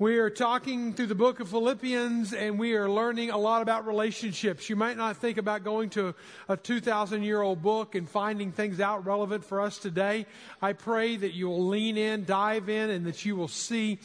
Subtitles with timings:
[0.00, 3.84] We are talking through the book of Philippians and we are learning a lot about
[3.84, 4.70] relationships.
[4.70, 6.14] You might not think about going to
[6.48, 10.26] a 2,000 year old book and finding things out relevant for us today.
[10.62, 13.98] I pray that you will lean in, dive in, and that you will see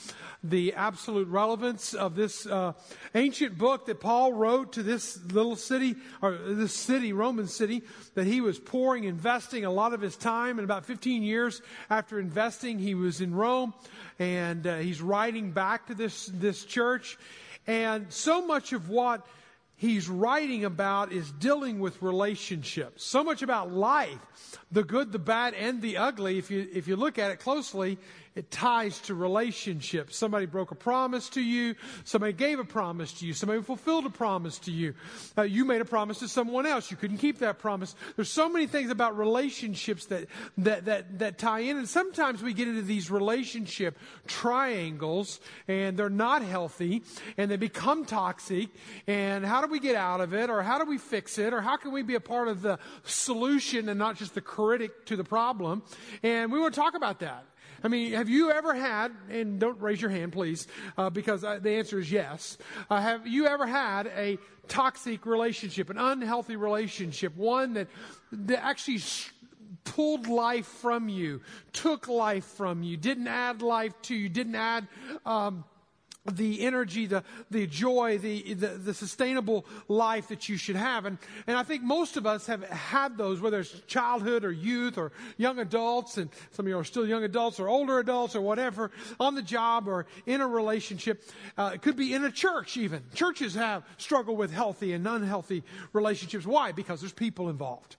[0.43, 2.73] the absolute relevance of this uh,
[3.13, 7.83] ancient book that Paul wrote to this little city, or this city, Roman city,
[8.15, 10.57] that he was pouring, investing a lot of his time.
[10.57, 13.75] And about 15 years after investing, he was in Rome
[14.19, 17.17] and uh, he's writing back to this, this church.
[17.67, 19.25] And so much of what
[19.75, 23.03] he's writing about is dealing with relationships.
[23.03, 26.37] So much about life, the good, the bad, and the ugly.
[26.37, 27.97] If you, if you look at it closely,
[28.35, 30.17] it ties to relationships.
[30.17, 31.75] Somebody broke a promise to you.
[32.03, 33.33] Somebody gave a promise to you.
[33.33, 34.95] Somebody fulfilled a promise to you.
[35.37, 36.89] Uh, you made a promise to someone else.
[36.89, 37.95] You couldn't keep that promise.
[38.15, 40.25] There's so many things about relationships that,
[40.57, 41.77] that, that, that tie in.
[41.77, 47.03] And sometimes we get into these relationship triangles and they're not healthy
[47.37, 48.69] and they become toxic.
[49.05, 50.49] And how do we get out of it?
[50.49, 51.53] Or how do we fix it?
[51.53, 55.05] Or how can we be a part of the solution and not just the critic
[55.05, 55.83] to the problem?
[56.23, 57.45] And we want to talk about that.
[57.83, 60.67] I mean, have you ever had, and don't raise your hand, please,
[60.97, 62.57] uh, because uh, the answer is yes.
[62.89, 64.37] Uh, have you ever had a
[64.69, 67.89] toxic relationship, an unhealthy relationship, one that,
[68.31, 69.01] that actually
[69.83, 71.41] pulled life from you,
[71.73, 74.87] took life from you, didn't add life to you, didn't add,
[75.25, 75.65] um,
[76.31, 81.05] the energy, the, the joy, the, the, the, sustainable life that you should have.
[81.05, 84.97] And, and I think most of us have had those, whether it's childhood or youth
[84.97, 88.41] or young adults, and some of you are still young adults or older adults or
[88.41, 91.23] whatever, on the job or in a relationship.
[91.57, 93.03] Uh, it could be in a church even.
[93.13, 96.45] Churches have struggled with healthy and unhealthy relationships.
[96.45, 96.71] Why?
[96.71, 97.97] Because there's people involved.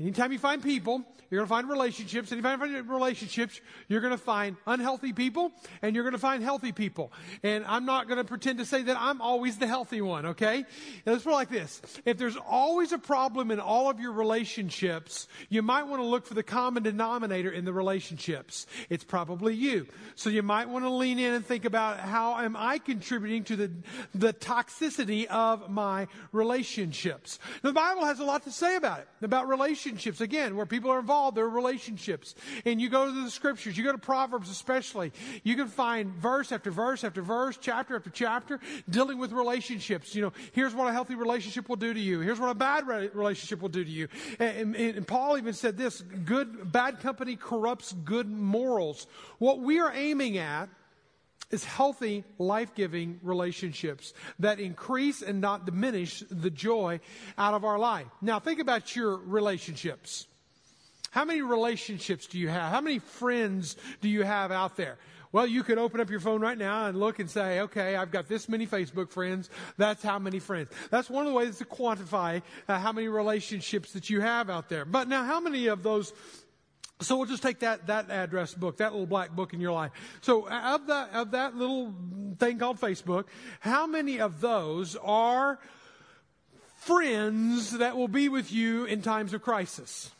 [0.00, 2.32] Anytime you find people, you're going to find relationships.
[2.32, 6.42] Anytime you find relationships, you're going to find unhealthy people and you're going to find
[6.42, 7.12] healthy people.
[7.42, 10.64] And I'm not going to pretend to say that I'm always the healthy one, okay?
[11.04, 11.82] Let's put it like this.
[12.04, 16.26] If there's always a problem in all of your relationships, you might want to look
[16.26, 18.66] for the common denominator in the relationships.
[18.88, 19.86] It's probably you.
[20.14, 23.56] So you might want to lean in and think about how am I contributing to
[23.56, 23.70] the,
[24.14, 27.38] the toxicity of my relationships.
[27.60, 30.20] The Bible has a lot to say about it, about relationships relationships.
[30.20, 32.34] Again, where people are involved, there are relationships.
[32.64, 35.12] And you go to the scriptures, you go to Proverbs especially,
[35.42, 40.14] you can find verse after verse after verse, chapter after chapter, dealing with relationships.
[40.14, 42.20] You know, here's what a healthy relationship will do to you.
[42.20, 44.08] Here's what a bad relationship will do to you.
[44.38, 49.06] And, and, and Paul even said this, good, bad company corrupts good morals.
[49.38, 50.68] What we are aiming at
[51.52, 56.98] is healthy, life giving relationships that increase and not diminish the joy
[57.38, 58.06] out of our life.
[58.20, 60.26] Now, think about your relationships.
[61.10, 62.72] How many relationships do you have?
[62.72, 64.96] How many friends do you have out there?
[65.30, 68.10] Well, you could open up your phone right now and look and say, okay, I've
[68.10, 69.48] got this many Facebook friends.
[69.78, 70.68] That's how many friends.
[70.90, 74.68] That's one of the ways to quantify uh, how many relationships that you have out
[74.68, 74.84] there.
[74.84, 76.12] But now, how many of those
[77.04, 79.92] so we'll just take that, that address book, that little black book in your life.
[80.20, 81.94] So of that, of that little
[82.38, 83.24] thing called Facebook,
[83.60, 85.58] how many of those are
[86.76, 90.10] friends that will be with you in times of crisis?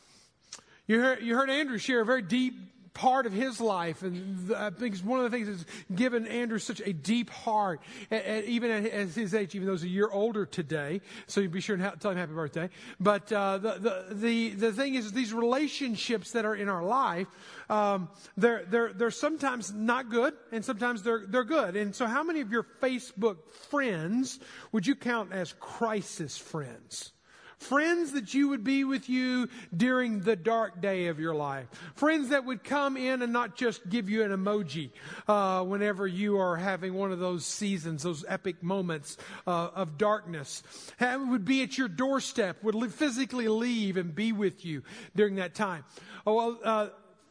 [0.87, 2.55] You heard, you heard Andrew share a very deep
[2.93, 4.03] part of his life.
[4.03, 7.81] And I think it's one of the things that's given Andrew such a deep heart,
[8.11, 11.01] even at, his age, even though he's a year older today.
[11.27, 12.69] So you be sure and tell him happy birthday.
[12.99, 17.27] But uh, the, the, the, the thing is, these relationships that are in our life,
[17.69, 21.75] um, they're, they're, they're sometimes not good, and sometimes they're, they're good.
[21.75, 23.37] And so, how many of your Facebook
[23.69, 24.39] friends
[24.71, 27.13] would you count as crisis friends?
[27.63, 31.67] Friends that you would be with you during the dark day of your life.
[31.95, 34.89] Friends that would come in and not just give you an emoji
[35.27, 40.61] uh, whenever you are having one of those seasons, those epic moments uh, of darkness.
[40.97, 44.83] Have, would be at your doorstep, would physically leave and be with you
[45.15, 45.85] during that time.
[46.27, 46.87] Oh, well, uh,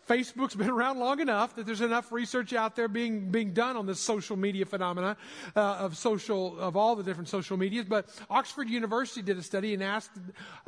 [0.08, 3.86] Facebook's been around long enough that there's enough research out there being being done on
[3.86, 5.16] this social media phenomena
[5.56, 7.86] uh, of social of all the different social medias.
[7.86, 10.12] But Oxford University did a study and asked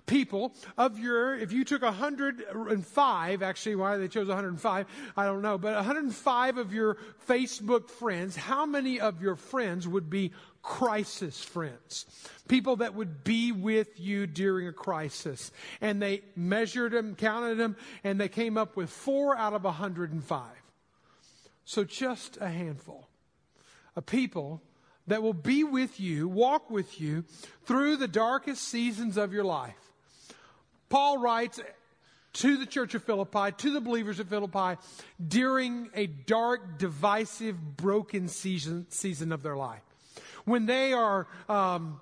[0.06, 4.86] people of your if you took 105 actually why they chose 105
[5.16, 10.10] I don't know but 105 of your Facebook friends how many of your friends would
[10.10, 10.32] be
[10.64, 12.06] crisis friends,
[12.48, 15.52] people that would be with you during a crisis.
[15.80, 20.42] And they measured them, counted them, and they came up with four out of 105.
[21.66, 23.08] So just a handful
[23.94, 24.62] of people
[25.06, 27.24] that will be with you, walk with you
[27.64, 29.92] through the darkest seasons of your life.
[30.88, 31.60] Paul writes,
[32.34, 34.80] to the church of Philippi, to the believers of Philippi,
[35.28, 39.93] during a dark, divisive, broken season, season of their life.
[40.44, 42.00] When they are, um,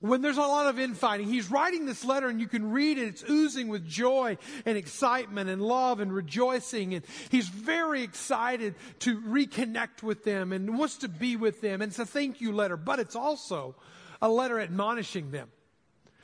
[0.00, 1.28] when there's a lot of infighting.
[1.28, 3.08] He's writing this letter and you can read it.
[3.08, 6.94] It's oozing with joy and excitement and love and rejoicing.
[6.94, 11.82] And he's very excited to reconnect with them and wants to be with them.
[11.82, 13.74] And it's a thank you letter, but it's also
[14.22, 15.48] a letter admonishing them.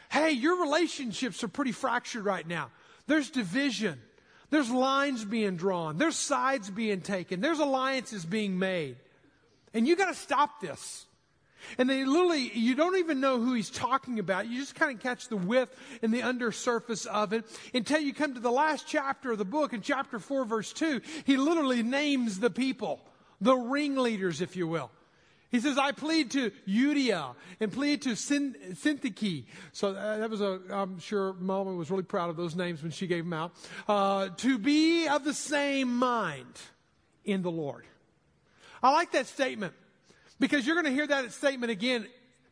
[0.09, 2.71] Hey, your relationships are pretty fractured right now.
[3.09, 4.01] There's division.
[4.51, 5.99] There's lines being drawn.
[5.99, 7.41] There's sides being taken.
[7.41, 8.97] There's alliances being made.
[9.73, 11.07] And you got to stop this.
[11.79, 14.49] And they literally, you don't even know who he's talking about.
[14.49, 18.35] You just kind of catch the width and the undersurface of it until you come
[18.35, 21.01] to the last chapter of the book in chapter 4, verse 2.
[21.25, 23.01] He literally names the people,
[23.41, 24.91] the ringleaders, if you will.
[25.55, 29.45] He says, I plead to Euodia and plead to Syntyche.
[29.71, 32.91] So uh, that was a, I'm sure Mama was really proud of those names when
[32.91, 33.53] she gave them out.
[33.87, 36.59] Uh, to be of the same mind
[37.25, 37.87] in the Lord.
[38.83, 39.75] I like that statement
[40.45, 42.07] because you're going to hear that statement again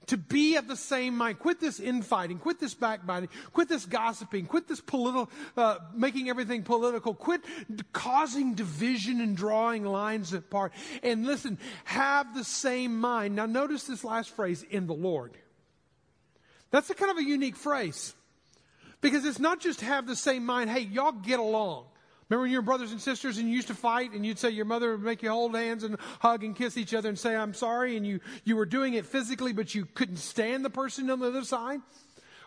[0.07, 1.39] to be of the same mind.
[1.39, 2.39] Quit this infighting.
[2.39, 3.29] Quit this backbiting.
[3.53, 4.47] Quit this gossiping.
[4.47, 7.13] Quit this political, uh, making everything political.
[7.13, 7.43] Quit
[7.93, 10.73] causing division and drawing lines apart.
[11.03, 13.37] And listen, have the same mind.
[13.37, 15.37] Now notice this last phrase, in the Lord.
[16.71, 18.15] That's a kind of a unique phrase.
[19.03, 21.85] Because it's not just have the same mind, hey, y'all get along.
[22.33, 24.49] Remember when you were brothers and sisters and you used to fight and you'd say
[24.49, 27.37] your mother would make you hold hands and hug and kiss each other and say,
[27.37, 31.11] I'm sorry, and you, you were doing it physically, but you couldn't stand the person
[31.11, 31.81] on the other side?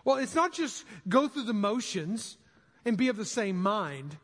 [0.03, 2.35] Well, it's not just go through the motions
[2.83, 4.17] and be of the same mind,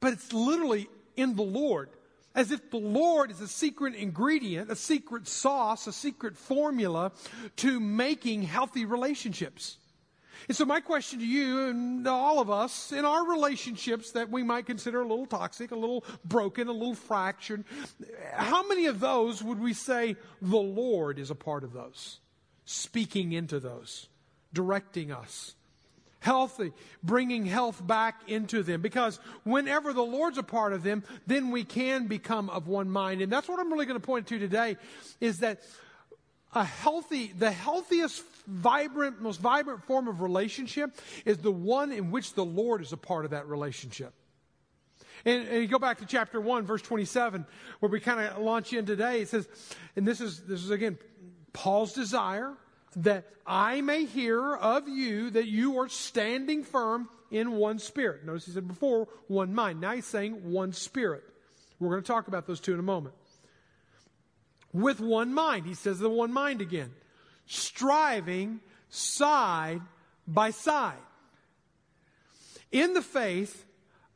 [0.00, 0.86] but it's literally
[1.16, 1.88] in the Lord.
[2.34, 7.12] As if the Lord is a secret ingredient, a secret sauce, a secret formula
[7.56, 9.78] to making healthy relationships.
[10.48, 14.42] And so my question to you and all of us in our relationships that we
[14.42, 17.64] might consider a little toxic, a little broken, a little fractured,
[18.32, 22.20] how many of those would we say the Lord is a part of those?
[22.64, 24.08] Speaking into those,
[24.52, 25.54] directing us
[26.26, 26.72] healthy,
[27.04, 28.80] bringing health back into them.
[28.80, 33.22] Because whenever the Lord's a part of them, then we can become of one mind.
[33.22, 34.76] And that's what I'm really going to point to today
[35.20, 35.60] is that
[36.56, 40.90] a healthy, the healthiest, vibrant, most vibrant form of relationship
[41.26, 44.14] is the one in which the Lord is a part of that relationship.
[45.26, 47.44] And, and you go back to chapter 1, verse 27,
[47.80, 49.20] where we kind of launch in today.
[49.20, 49.46] It says,
[49.96, 50.96] and this is, this is again
[51.52, 52.54] Paul's desire
[52.96, 58.24] that I may hear of you that you are standing firm in one spirit.
[58.24, 59.82] Notice he said before, one mind.
[59.82, 61.22] Now he's saying one spirit.
[61.78, 63.14] We're going to talk about those two in a moment
[64.76, 65.66] with one mind.
[65.66, 66.92] He says the one mind again.
[67.46, 69.80] Striving side
[70.26, 70.94] by side
[72.70, 73.64] in the faith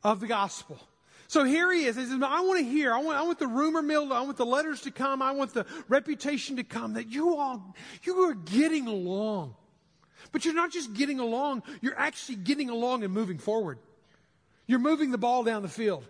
[0.03, 0.79] of the gospel.
[1.27, 1.95] So here he is.
[1.95, 2.93] He says, I want to hear.
[2.93, 4.11] I want, I want the rumor mill.
[4.11, 5.21] I want the letters to come.
[5.21, 7.73] I want the reputation to come that you all,
[8.03, 9.55] you are getting along.
[10.31, 13.79] But you're not just getting along, you're actually getting along and moving forward.
[14.67, 16.05] You're moving the ball down the field.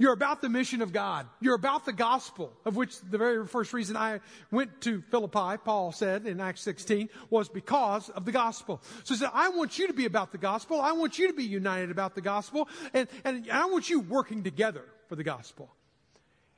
[0.00, 1.26] You're about the mission of God.
[1.42, 4.20] You're about the gospel, of which the very first reason I
[4.50, 8.80] went to Philippi, Paul said in Acts 16, was because of the gospel.
[9.04, 10.80] So he said, I want you to be about the gospel.
[10.80, 12.66] I want you to be united about the gospel.
[12.94, 15.70] And, and I want you working together for the gospel.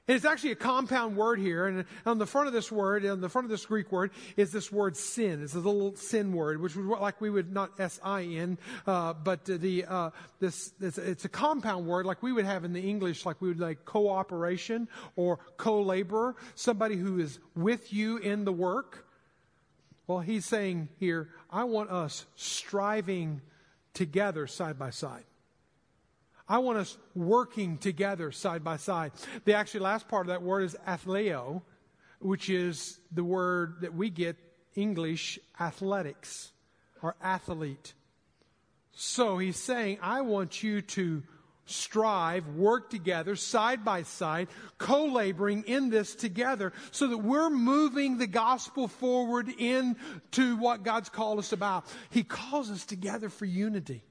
[0.08, 1.66] And it's actually a compound word here.
[1.66, 4.50] And on the front of this word, on the front of this Greek word, is
[4.50, 5.40] this word sin.
[5.44, 9.84] It's a little sin word, which was like we would not S-I-N, uh, but the,
[9.84, 10.10] uh,
[10.40, 13.46] this, it's, it's, a compound word like we would have in the English, like we
[13.46, 19.06] would like cooperation or co-laborer, somebody who is with you in the work.
[20.08, 23.40] Well, he's saying here, I want us striving
[23.94, 25.24] together side by side.
[26.52, 29.12] I want us working together side by side.
[29.46, 31.62] The actually last part of that word is athleo,
[32.18, 34.36] which is the word that we get
[34.74, 36.52] English athletics
[37.00, 37.94] or athlete.
[38.92, 41.22] So he's saying, I want you to
[41.64, 48.18] strive, work together, side by side, co laboring in this together, so that we're moving
[48.18, 51.86] the gospel forward into what God's called us about.
[52.10, 54.04] He calls us together for unity.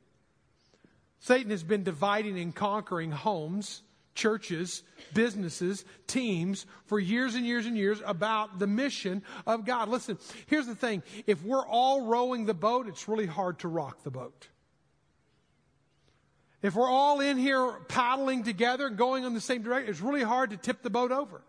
[1.22, 3.84] Satan has been dividing and conquering homes,
[4.16, 4.82] churches,
[5.14, 9.88] businesses, teams for years and years and years about the mission of God.
[9.88, 14.04] Listen, here's the thing if we're all rowing the boat, it's really hard to rock
[14.04, 14.48] the boat.
[16.64, 20.24] If we're all in here paddling together and going in the same direction, it's really
[20.24, 21.44] hard to tip the boat over.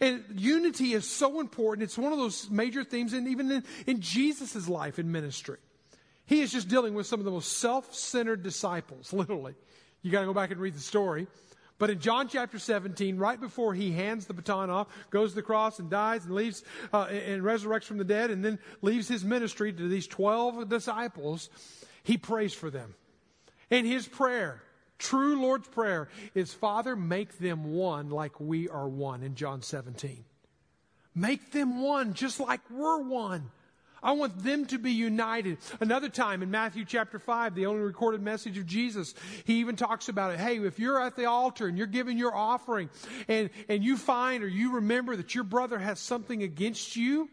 [0.00, 1.84] And unity is so important.
[1.84, 5.58] It's one of those major themes, and even in, in Jesus' life and ministry.
[6.30, 9.56] He is just dealing with some of the most self centered disciples, literally.
[10.00, 11.26] You got to go back and read the story.
[11.76, 15.42] But in John chapter 17, right before he hands the baton off, goes to the
[15.42, 19.24] cross and dies and leaves uh, and resurrects from the dead, and then leaves his
[19.24, 21.50] ministry to these 12 disciples,
[22.04, 22.94] he prays for them.
[23.68, 24.62] And his prayer,
[24.98, 30.24] true Lord's prayer, is Father, make them one like we are one in John 17.
[31.12, 33.50] Make them one just like we're one.
[34.02, 35.58] I want them to be united.
[35.80, 39.14] Another time in Matthew chapter 5, the only recorded message of Jesus,
[39.44, 40.40] he even talks about it.
[40.40, 42.88] Hey, if you're at the altar and you're giving your offering
[43.28, 47.28] and, and you find or you remember that your brother has something against you,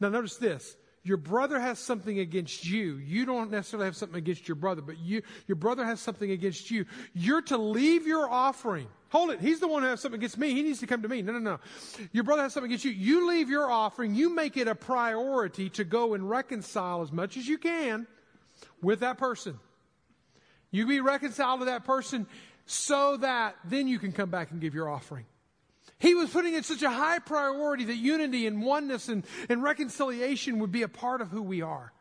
[0.00, 0.76] now notice this.
[1.06, 2.96] Your brother has something against you.
[2.96, 6.70] You don't necessarily have something against your brother, but you, your brother has something against
[6.70, 6.84] you.
[7.14, 9.40] You're to leave your offering Hold it.
[9.40, 10.52] He's the one who has something against me.
[10.52, 11.22] He needs to come to me.
[11.22, 11.60] No, no, no.
[12.12, 12.90] Your brother has something against you.
[12.90, 14.14] You leave your offering.
[14.14, 18.06] You make it a priority to go and reconcile as much as you can
[18.82, 19.58] with that person.
[20.72, 22.26] You be reconciled to that person
[22.66, 25.24] so that then you can come back and give your offering.
[25.98, 30.58] He was putting it such a high priority that unity and oneness and, and reconciliation
[30.58, 31.92] would be a part of who we are.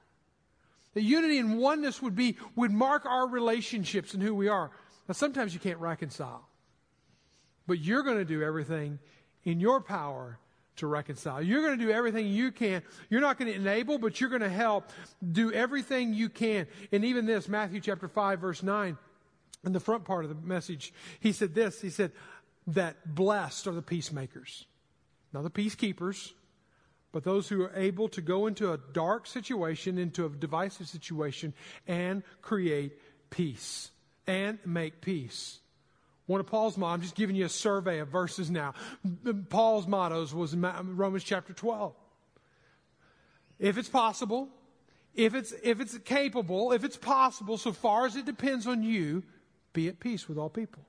[0.96, 4.72] That unity and oneness would be, would mark our relationships and who we are.
[5.08, 6.48] Now sometimes you can't reconcile.
[7.68, 9.00] But you're going to do everything
[9.44, 10.40] in your power
[10.78, 11.42] to reconcile.
[11.42, 12.82] You're going to do everything you can.
[13.10, 14.90] You're not going to enable, but you're going to help
[15.32, 16.68] do everything you can.
[16.92, 18.98] And even this, Matthew chapter 5, verse 9,
[19.66, 22.12] in the front part of the message, he said this He said,
[22.68, 24.66] that blessed are the peacemakers.
[25.34, 26.32] Not the peacekeepers,
[27.12, 31.54] but those who are able to go into a dark situation, into a divisive situation,
[31.88, 33.92] and create peace
[34.28, 35.60] and make peace.
[36.26, 38.74] One of Paul's mottos, I'm just giving you a survey of verses now.
[39.50, 41.94] Paul's mottos was in Romans chapter 12.
[43.60, 44.50] If it's possible,
[45.14, 49.24] if it's, if it's capable, if it's possible, so far as it depends on you,
[49.72, 50.84] be at peace with all people.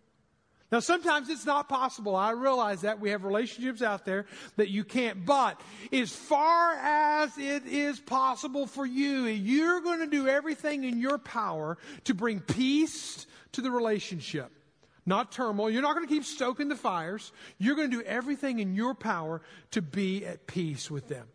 [0.73, 2.17] Now, sometimes it's not possible.
[2.17, 2.99] I realize that.
[2.99, 5.25] We have relationships out there that you can't.
[5.25, 5.61] But
[5.93, 11.19] as far as it is possible for you, you're going to do everything in your
[11.19, 14.51] power to bring peace to the relationship
[15.07, 15.71] not turmoil.
[15.71, 17.33] You're not going to keep stoking the fires.
[17.59, 21.29] You're going to do everything in your power to be at peace with them.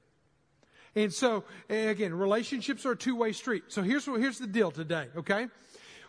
[0.93, 3.63] And so, again, relationships are a two way street.
[3.69, 5.47] So here's, here's the deal today, okay?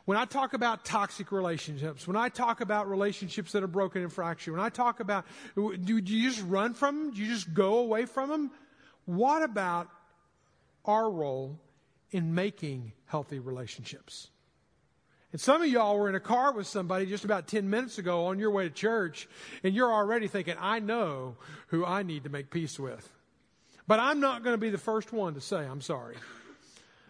[0.05, 4.13] When I talk about toxic relationships, when I talk about relationships that are broken and
[4.13, 7.11] fractured, when I talk about, do, you just run from them?
[7.15, 8.51] Do you just go away from them?
[9.05, 9.89] What about
[10.85, 11.61] our role
[12.11, 14.31] in making healthy relationships?
[15.31, 18.27] And some of y'all were in a car with somebody just about 10 minutes ago
[18.27, 19.29] on your way to church,
[19.63, 21.37] and you're already thinking, I know
[21.69, 23.11] who I need to make peace with.
[23.87, 26.17] But I'm not going to be the first one to say I'm sorry.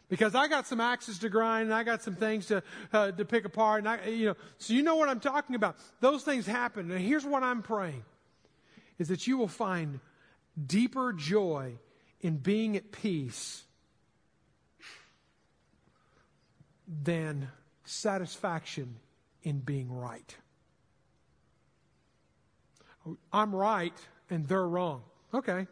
[0.09, 3.25] Because I got some axes to grind and I got some things to, uh, to
[3.25, 3.79] pick apart.
[3.79, 5.77] And I, you know, so you know what I'm talking about.
[6.01, 6.91] Those things happen.
[6.91, 8.05] And here's what I'm praying
[8.99, 10.01] is that you will find
[10.67, 11.75] deeper joy
[12.21, 13.65] in being at peace
[17.03, 17.49] than
[17.85, 18.97] satisfaction
[19.43, 20.37] in being right.
[23.33, 23.95] I'm right
[24.31, 25.03] and they're wrong.
[25.35, 25.67] Okay.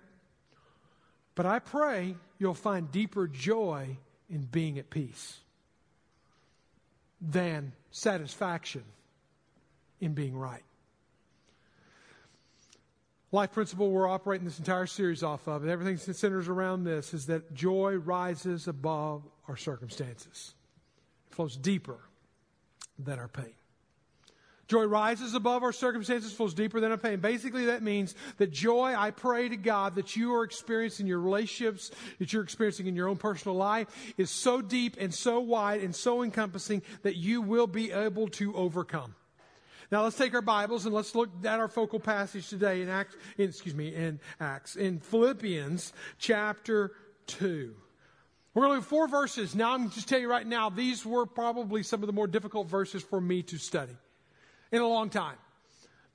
[1.35, 3.97] But I pray you'll find deeper joy
[4.31, 5.41] in being at peace
[7.21, 8.85] than satisfaction
[10.01, 10.63] in being right.
[13.33, 17.15] Life principle we're operating this entire series off of, and everything that centers around this,
[17.15, 20.55] is that joy rises above our circumstances
[21.31, 21.99] It flows deeper
[22.99, 23.55] than our pain.
[24.71, 27.19] Joy rises above our circumstances, flows deeper than our pain.
[27.19, 31.91] Basically, that means that joy, I pray to God that you are experiencing your relationships,
[32.21, 35.93] that you're experiencing in your own personal life, is so deep and so wide and
[35.93, 39.17] so encompassing that you will be able to overcome.
[39.91, 43.17] Now let's take our Bibles and let's look at our focal passage today in Acts,
[43.39, 46.93] in, excuse me, in Acts, in Philippians chapter
[47.27, 47.75] 2.
[48.55, 49.57] We're going to look at four verses.
[49.57, 52.69] Now, I'm just tell you right now, these were probably some of the more difficult
[52.69, 53.97] verses for me to study
[54.73, 55.37] in a long time.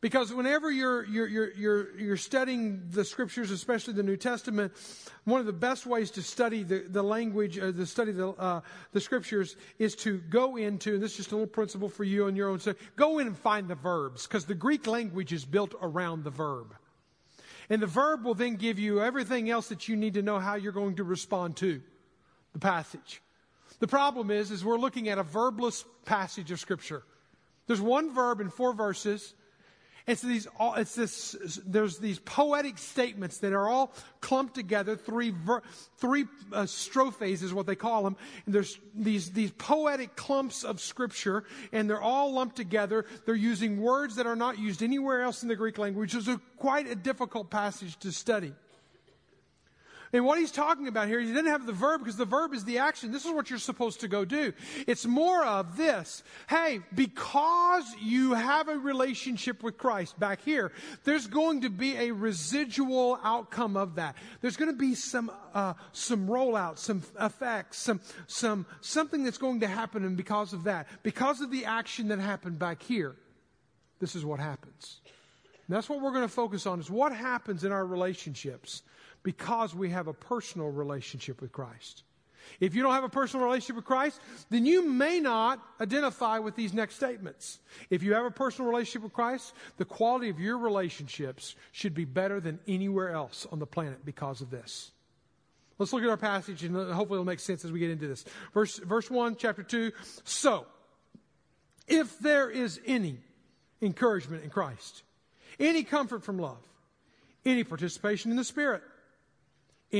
[0.02, 4.74] Because whenever you're, you're, you're, you're, you're studying the scriptures, especially the New Testament,
[5.24, 8.62] one of the best ways to study the, the language, uh, to study the, uh,
[8.92, 12.28] the scriptures is to go into, and this is just a little principle for you
[12.28, 15.44] on your own, so go in and find the verbs, because the Greek language is
[15.44, 16.76] built around the verb.
[17.70, 20.54] And the verb will then give you everything else that you need to know how
[20.54, 21.82] you're going to respond to
[22.54, 23.24] the passage.
[23.80, 27.02] The problem is, is we're looking at a verbless passage of Scripture.
[27.68, 29.34] There's one verb in four verses,
[30.08, 33.92] It's these, it's this, there's these poetic statements that are all
[34.22, 35.64] clumped together, three, ver,
[35.98, 38.16] three uh, strophes is what they call them.
[38.46, 43.06] And there's these, these poetic clumps of scripture, and they're all lumped together.
[43.26, 46.40] They're using words that are not used anywhere else in the Greek language, It's a,
[46.58, 48.54] quite a difficult passage to study.
[50.16, 52.64] And what he's talking about here, he didn't have the verb because the verb is
[52.64, 53.12] the action.
[53.12, 54.54] This is what you're supposed to go do.
[54.88, 56.24] It's more of this.
[56.50, 60.72] Hey, because you have a relationship with Christ back here,
[61.04, 64.16] there's going to be a residual outcome of that.
[64.40, 69.60] There's going to be some, uh, some rollout, some effects, some, some, something that's going
[69.60, 70.06] to happen.
[70.06, 73.18] And because of that, because of the action that happened back here,
[74.00, 75.02] this is what happens.
[75.68, 78.82] And that's what we're going to focus on is what happens in our relationships
[79.25, 82.03] because we have a personal relationship with Christ.
[82.60, 86.55] If you don't have a personal relationship with Christ, then you may not identify with
[86.55, 87.58] these next statements.
[87.89, 92.05] If you have a personal relationship with Christ, the quality of your relationships should be
[92.05, 94.91] better than anywhere else on the planet because of this.
[95.79, 98.25] Let's look at our passage and hopefully it'll make sense as we get into this.
[98.53, 99.91] Verse, verse 1, chapter 2.
[100.24, 100.67] So,
[101.88, 103.17] if there is any
[103.82, 105.01] encouragement in Christ,
[105.60, 106.62] any comfort from love,
[107.44, 108.84] any participation in the Spirit,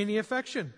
[0.00, 0.72] any affection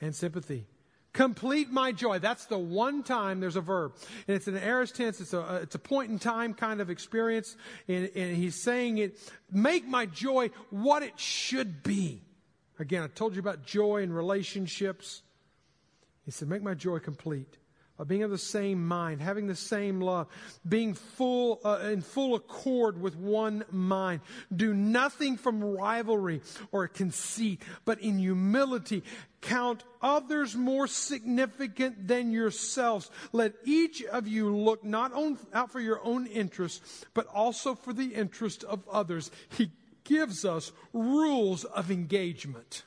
[0.00, 0.66] and sympathy.
[1.12, 2.20] Complete my joy.
[2.20, 3.94] That's the one time there's a verb.
[4.28, 5.20] And it's an aorist tense.
[5.20, 7.56] It's a, it's a point in time kind of experience.
[7.88, 9.18] And, and he's saying it,
[9.50, 12.22] make my joy what it should be.
[12.78, 15.22] Again, I told you about joy and relationships.
[16.24, 17.58] He said, make my joy complete
[18.00, 20.26] of being of the same mind, having the same love,
[20.66, 24.22] being full uh, in full accord with one mind.
[24.54, 26.40] Do nothing from rivalry
[26.72, 29.04] or conceit, but in humility
[29.42, 33.10] count others more significant than yourselves.
[33.32, 37.92] Let each of you look not on, out for your own interests, but also for
[37.92, 39.30] the interest of others.
[39.50, 39.72] He
[40.04, 42.84] gives us rules of engagement.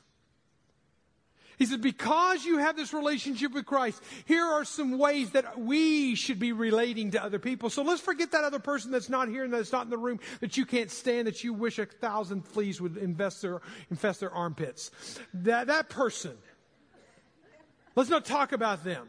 [1.60, 6.16] He said, because you have this relationship with Christ, here are some ways that we
[6.16, 7.70] should be relating to other people.
[7.70, 10.20] So let's forget that other person that's not here and that's not in the room
[10.40, 14.32] that you can't stand, that you wish a thousand fleas would infest their, infest their
[14.32, 14.92] armpits.
[15.34, 16.38] That, that person.
[17.96, 19.08] Let's not talk about them.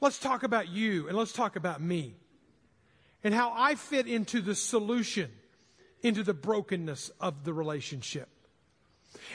[0.00, 2.14] Let's talk about you and let's talk about me
[3.24, 5.30] and how I fit into the solution,
[6.02, 8.28] into the brokenness of the relationship.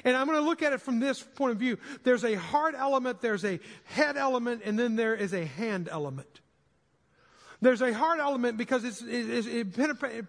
[0.03, 1.77] And I'm going to look at it from this point of view.
[2.03, 6.41] There's a heart element, there's a head element, and then there is a hand element.
[7.63, 9.73] There's a heart element because it, it,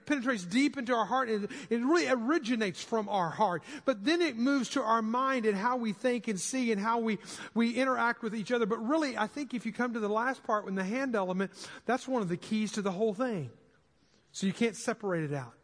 [0.07, 1.29] penetrates deep into our heart.
[1.29, 3.65] It, it really originates from our heart.
[3.85, 7.01] But then it moves to our mind and how we think and see and how
[7.01, 7.19] we,
[7.53, 8.67] we interact with each other.
[8.67, 11.51] But really, I think if you come to the last part, when the hand element,
[11.87, 13.51] that's one of the keys to the whole thing.
[14.31, 15.55] So you can't separate it out.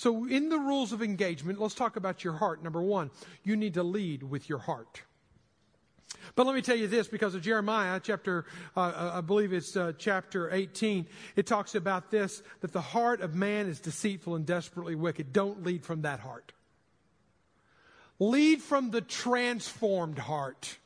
[0.00, 2.64] So, in the rules of engagement, let's talk about your heart.
[2.64, 3.10] Number one,
[3.44, 5.02] you need to lead with your heart.
[6.34, 9.76] But let me tell you this because of Jeremiah, chapter, uh, uh I believe it's
[9.76, 14.46] uh, chapter 18, it talks about this that the heart of man is deceitful and
[14.46, 15.34] desperately wicked.
[15.34, 16.54] Don't lead from that heart.
[18.18, 20.78] Lead from the transformed heart.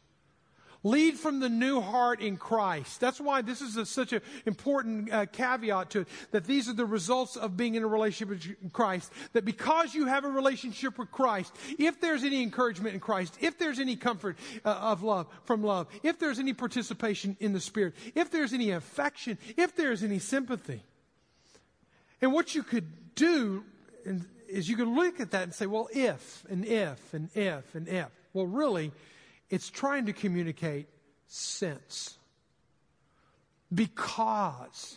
[0.85, 3.01] Lead from the new heart in Christ.
[3.01, 6.75] That's why this is a, such an important uh, caveat to it, that these are
[6.75, 9.11] the results of being in a relationship with Christ.
[9.33, 13.59] That because you have a relationship with Christ, if there's any encouragement in Christ, if
[13.59, 17.95] there's any comfort uh, of love, from love, if there's any participation in the Spirit,
[18.15, 20.83] if there's any affection, if there's any sympathy.
[22.21, 23.65] And what you could do
[24.49, 27.89] is you could look at that and say, well, if, and if, and if, and
[27.89, 28.09] if.
[28.35, 28.93] Well, really,
[29.51, 30.89] it's trying to communicate
[31.27, 32.19] sense.
[33.73, 34.97] Because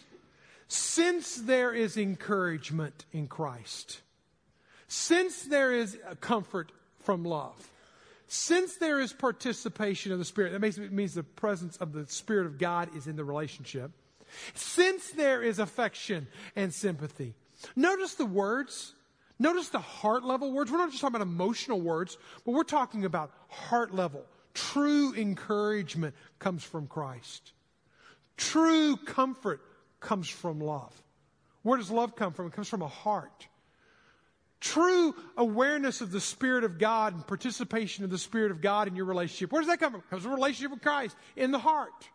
[0.68, 4.02] since there is encouragement in Christ,
[4.88, 7.56] since there is comfort from love,
[8.28, 12.46] since there is participation of the Spirit, that makes, means the presence of the Spirit
[12.46, 13.92] of God is in the relationship.
[14.54, 17.34] Since there is affection and sympathy,
[17.76, 18.94] notice the words.
[19.40, 20.72] Notice the heart level words.
[20.72, 24.26] We're not just talking about emotional words, but we're talking about heart level,
[24.58, 27.54] True encouragement comes from Christ.
[28.38, 29.62] True comfort
[30.00, 30.92] comes from love.
[31.62, 32.48] Where does love come from?
[32.48, 33.48] It comes from a heart.
[34.60, 38.96] True awareness of the Spirit of God and participation of the Spirit of God in
[38.96, 39.52] your relationship.
[39.52, 40.02] Where does that come from?
[40.02, 42.10] It comes from a relationship with Christ in the heart.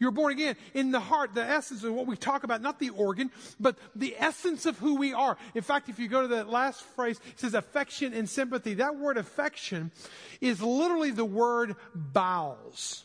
[0.00, 2.90] You're born again in the heart, the essence of what we talk about, not the
[2.90, 5.36] organ, but the essence of who we are.
[5.54, 8.74] In fact, if you go to that last phrase, it says affection and sympathy.
[8.74, 9.90] That word affection
[10.40, 13.04] is literally the word bowels.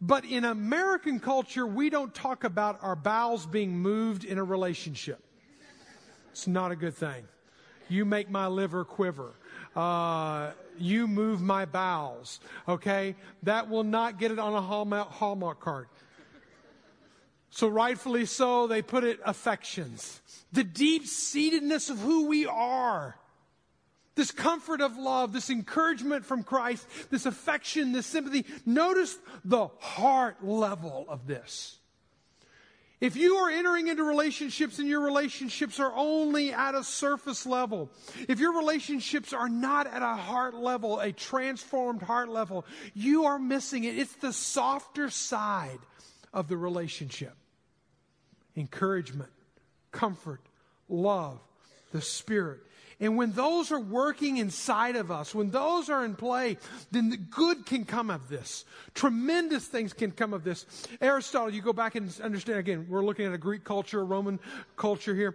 [0.00, 5.22] But in American culture, we don't talk about our bowels being moved in a relationship.
[6.30, 7.26] It's not a good thing.
[7.88, 9.34] You make my liver quiver.
[9.74, 12.40] Uh, you move my bowels.
[12.68, 13.14] Okay?
[13.42, 15.88] That will not get it on a Hallmark, Hallmark card.
[17.50, 20.20] So, rightfully so, they put it affections.
[20.52, 23.16] The deep seatedness of who we are.
[24.14, 28.44] This comfort of love, this encouragement from Christ, this affection, this sympathy.
[28.66, 31.79] Notice the heart level of this.
[33.00, 37.90] If you are entering into relationships and your relationships are only at a surface level,
[38.28, 43.38] if your relationships are not at a heart level, a transformed heart level, you are
[43.38, 43.98] missing it.
[43.98, 45.78] It's the softer side
[46.34, 47.34] of the relationship
[48.56, 49.30] encouragement,
[49.92, 50.40] comfort,
[50.88, 51.40] love,
[51.92, 52.60] the Spirit.
[53.00, 56.58] And when those are working inside of us, when those are in play,
[56.90, 58.66] then the good can come of this.
[58.94, 60.66] Tremendous things can come of this.
[61.00, 64.38] Aristotle, you go back and understand again, we're looking at a Greek culture, a Roman
[64.76, 65.34] culture here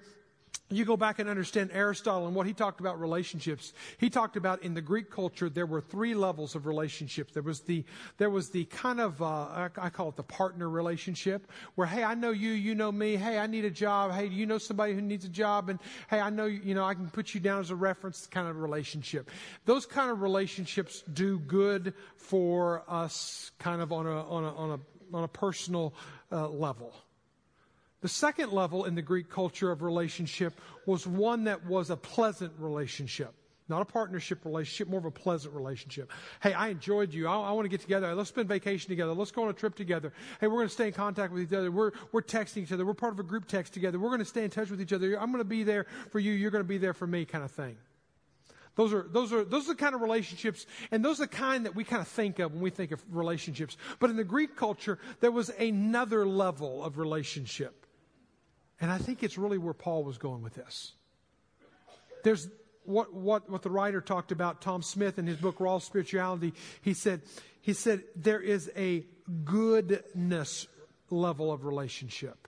[0.69, 3.71] you go back and understand Aristotle and what he talked about relationships.
[3.99, 7.33] He talked about in the Greek culture there were three levels of relationships.
[7.33, 7.83] There was the
[8.17, 12.15] there was the kind of uh, I call it the partner relationship where hey I
[12.15, 15.01] know you you know me hey I need a job hey you know somebody who
[15.01, 17.69] needs a job and hey I know you know I can put you down as
[17.69, 19.29] a reference kind of relationship.
[19.65, 24.71] Those kind of relationships do good for us kind of on a on a on
[24.71, 25.93] a on a personal
[26.31, 26.91] uh, level.
[28.01, 32.53] The second level in the Greek culture of relationship was one that was a pleasant
[32.59, 33.33] relationship.
[33.67, 36.11] Not a partnership relationship, more of a pleasant relationship.
[36.43, 37.27] Hey, I enjoyed you.
[37.27, 38.13] I, I, want to get together.
[38.13, 39.13] Let's spend vacation together.
[39.13, 40.13] Let's go on a trip together.
[40.39, 41.71] Hey, we're going to stay in contact with each other.
[41.71, 42.85] We're, we're texting each other.
[42.85, 43.97] We're part of a group text together.
[43.97, 45.19] We're going to stay in touch with each other.
[45.19, 46.31] I'm going to be there for you.
[46.31, 47.75] You're going to be there for me kind of thing.
[48.75, 51.65] Those are, those are, those are the kind of relationships, and those are the kind
[51.65, 53.77] that we kind of think of when we think of relationships.
[53.99, 57.84] But in the Greek culture, there was another level of relationship.
[58.81, 60.93] And I think it's really where Paul was going with this.
[62.23, 62.47] There's
[62.83, 66.53] what, what, what the writer talked about, Tom Smith, in his book Raw Spirituality.
[66.81, 67.21] He said,
[67.61, 69.05] he said, there is a
[69.43, 70.67] goodness
[71.09, 72.47] level of relationship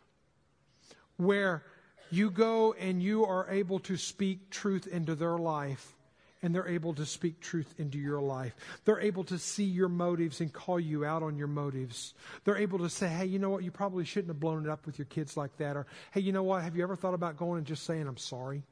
[1.17, 1.63] where
[2.11, 5.96] you go and you are able to speak truth into their life
[6.41, 8.55] and they're able to speak truth into your life.
[8.85, 12.13] They're able to see your motives and call you out on your motives.
[12.43, 13.63] They're able to say, hey, you know what?
[13.63, 15.75] You probably shouldn't have blown it up with your kids like that.
[15.75, 16.63] Or, hey, you know what?
[16.63, 18.63] Have you ever thought about going and just saying, I'm sorry?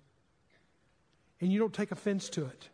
[1.41, 2.69] And you don't take offense to it.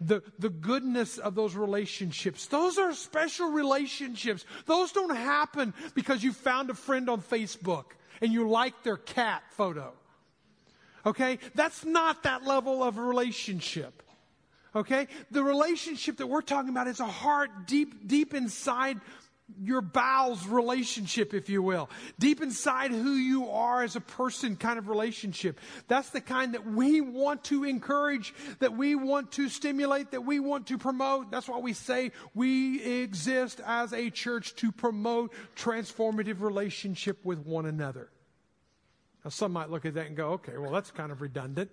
[0.00, 2.46] The, the goodness of those relationships.
[2.46, 4.44] Those are special relationships.
[4.66, 7.84] Those don't happen because you found a friend on Facebook
[8.20, 9.92] and you like their cat photo.
[11.06, 11.38] Okay?
[11.54, 14.02] That's not that level of relationship.
[14.74, 15.06] Okay?
[15.30, 19.00] The relationship that we're talking about is a heart deep, deep inside
[19.62, 21.90] your bowels relationship, if you will.
[22.18, 25.60] Deep inside who you are as a person kind of relationship.
[25.86, 30.40] That's the kind that we want to encourage, that we want to stimulate, that we
[30.40, 31.30] want to promote.
[31.30, 37.66] That's why we say we exist as a church to promote transformative relationship with one
[37.66, 38.08] another.
[39.24, 41.70] Now, some might look at that and go, okay, well, that's kind of redundant.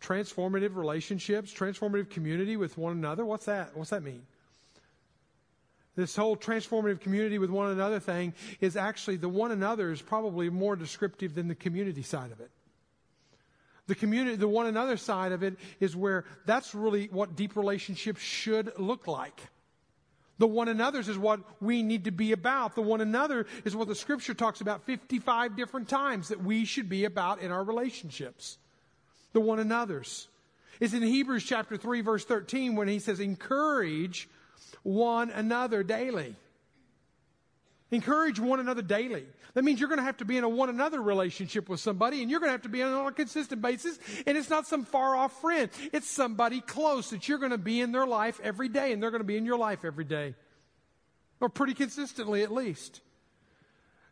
[0.00, 3.24] Transformative relationships, transformative community with one another.
[3.24, 3.76] What's that?
[3.76, 4.22] What's that mean?
[5.96, 10.48] This whole transformative community with one another thing is actually the one another is probably
[10.48, 12.50] more descriptive than the community side of it.
[13.86, 18.20] The community, the one another side of it is where that's really what deep relationships
[18.20, 19.40] should look like.
[20.40, 22.74] The one another's is what we need to be about.
[22.74, 26.88] The one another is what the scripture talks about 55 different times that we should
[26.88, 28.56] be about in our relationships.
[29.34, 30.28] The one another's.
[30.80, 34.30] is in Hebrews chapter 3 verse 13 when he says, encourage
[34.82, 36.34] one another daily.
[37.90, 39.26] Encourage one another daily.
[39.54, 42.22] That means you're going to have to be in a one another relationship with somebody
[42.22, 43.98] and you're going to have to be on a consistent basis.
[44.26, 45.68] And it's not some far off friend.
[45.92, 49.10] It's somebody close that you're going to be in their life every day and they're
[49.10, 50.34] going to be in your life every day.
[51.40, 53.00] Or pretty consistently at least.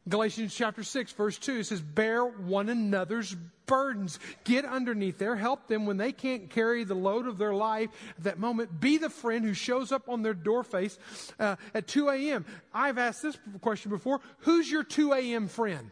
[0.08, 4.18] Galatians chapter 6, verse 2 says, Bear one another's burdens.
[4.44, 5.36] Get underneath there.
[5.36, 8.80] Help them when they can't carry the load of their life at that moment.
[8.80, 10.98] Be the friend who shows up on their door face
[11.38, 12.46] uh, at 2 a.m.
[12.72, 15.48] I've asked this question before Who's your 2 a.m.
[15.48, 15.90] friend?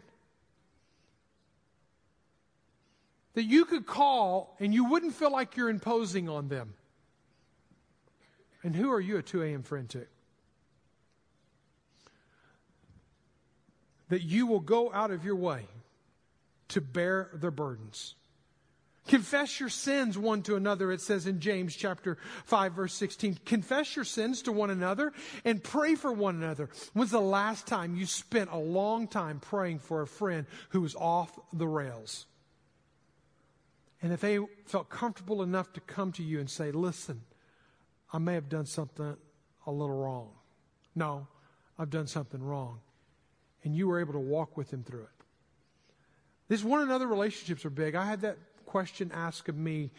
[3.34, 6.74] That you could call and you wouldn't feel like you're imposing on them.
[8.62, 9.62] And who are you a 2 a.m.
[9.62, 10.06] friend to?
[14.08, 15.66] That you will go out of your way
[16.68, 18.14] to bear their burdens.
[19.06, 23.38] Confess your sins one to another, it says in James chapter 5 verse 16.
[23.44, 25.12] Confess your sins to one another
[25.44, 26.68] and pray for one another.
[26.92, 30.96] When's the last time you spent a long time praying for a friend who was
[30.96, 32.26] off the rails?
[34.02, 37.22] and if they felt comfortable enough to come to you and say, listen,
[38.12, 39.16] I may have done something
[39.66, 40.30] a little wrong.
[40.94, 41.26] No,
[41.78, 42.80] I've done something wrong.
[43.66, 45.24] And you were able to walk with them through it.
[46.46, 47.96] This one another relationships are big.
[47.96, 49.90] I had that question asked of me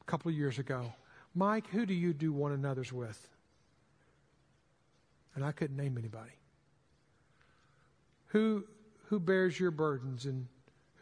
[0.00, 0.92] a couple of years ago.
[1.32, 3.28] Mike, who do you do one another's with?
[5.36, 6.32] And I couldn't name anybody.
[8.26, 8.64] Who
[9.04, 10.48] who bears your burdens and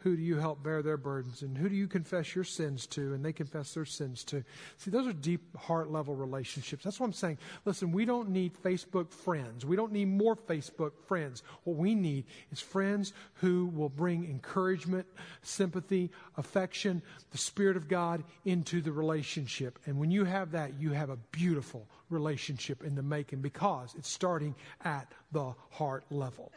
[0.07, 1.41] who do you help bear their burdens?
[1.41, 4.41] And who do you confess your sins to and they confess their sins to?
[4.77, 6.85] See, those are deep heart level relationships.
[6.85, 7.39] That's what I'm saying.
[7.65, 9.65] Listen, we don't need Facebook friends.
[9.65, 11.43] We don't need more Facebook friends.
[11.65, 15.05] What we need is friends who will bring encouragement,
[15.41, 19.77] sympathy, affection, the Spirit of God into the relationship.
[19.87, 24.09] And when you have that, you have a beautiful relationship in the making because it's
[24.09, 26.53] starting at the heart level.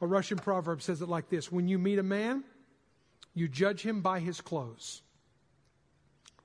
[0.00, 2.44] A Russian proverb says it like this When you meet a man,
[3.34, 5.02] you judge him by his clothes.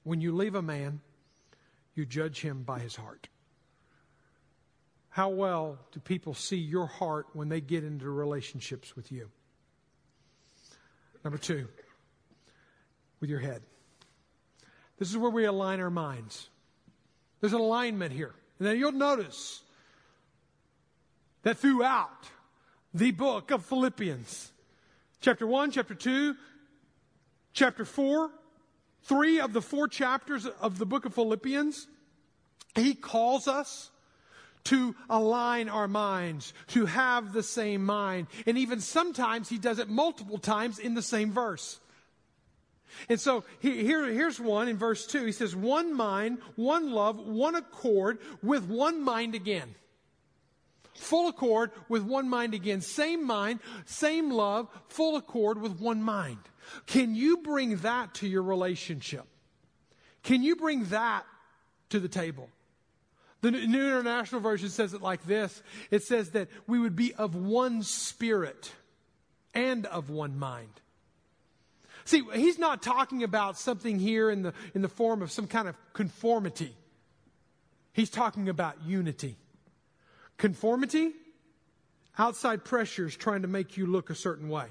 [0.03, 1.01] When you leave a man,
[1.93, 3.27] you judge him by his heart.
[5.09, 9.29] How well do people see your heart when they get into relationships with you?
[11.23, 11.67] Number two,
[13.19, 13.61] with your head.
[14.97, 16.49] This is where we align our minds.
[17.41, 18.33] There's an alignment here.
[18.57, 19.61] And then you'll notice
[21.43, 22.29] that throughout
[22.93, 24.51] the book of Philippians.
[25.21, 26.35] Chapter 1, chapter 2,
[27.53, 28.31] chapter 4,
[29.03, 31.87] three of the four chapters of the book of Philippians,
[32.75, 33.91] he calls us
[34.65, 38.27] to align our minds, to have the same mind.
[38.45, 41.79] And even sometimes he does it multiple times in the same verse.
[43.09, 45.25] And so here, here's one in verse 2.
[45.25, 49.73] He says, One mind, one love, one accord, with one mind again
[51.01, 52.81] full accord with one mind again.
[52.81, 56.39] Same mind, same love, full accord with one mind.
[56.85, 59.25] Can you bring that to your relationship?
[60.23, 61.25] Can you bring that
[61.89, 62.49] to the table?
[63.41, 67.35] The New International Version says it like this it says that we would be of
[67.35, 68.71] one spirit
[69.53, 70.69] and of one mind.
[72.05, 75.67] See, he's not talking about something here in the, in the form of some kind
[75.67, 76.75] of conformity.
[77.93, 79.37] He's talking about unity.
[80.41, 81.11] Conformity,
[82.17, 84.65] outside pressures trying to make you look a certain way.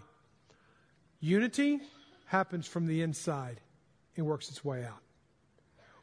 [1.20, 1.78] Unity
[2.26, 3.60] happens from the inside
[4.16, 4.98] and works its way out.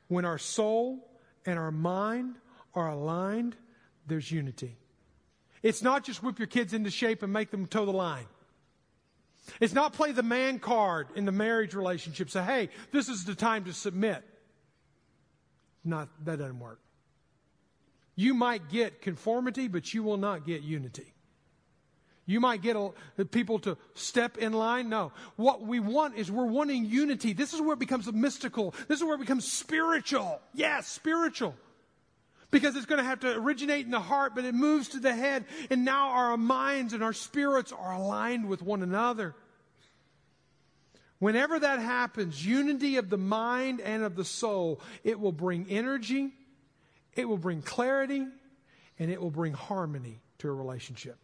[0.08, 1.06] When our soul
[1.46, 2.38] and our mind
[2.76, 3.58] are aligned,
[4.08, 4.78] there's unity.
[5.62, 8.28] It's not just whip your kids into shape and make them toe the line.
[9.60, 12.30] It's not play the man card in the marriage relationship.
[12.30, 14.24] Say, hey, this is the time to submit.
[15.84, 16.80] Not, that doesn't work.
[18.18, 21.14] You might get conformity, but you will not get unity.
[22.26, 24.90] You might get a, people to step in line.
[24.90, 25.14] No.
[25.36, 27.34] What we want is we're wanting unity.
[27.34, 28.74] This is where it becomes mystical.
[28.88, 30.42] This is where it becomes spiritual.
[30.54, 31.56] Yes, spiritual.
[32.50, 35.14] Because it's going to have to originate in the heart, but it moves to the
[35.14, 35.46] head.
[35.70, 39.36] And now our minds and our spirits are aligned with one another.
[41.20, 46.34] Whenever that happens, unity of the mind and of the soul, it will bring energy
[47.18, 48.26] it will bring clarity
[49.00, 51.18] and it will bring harmony to a relationship.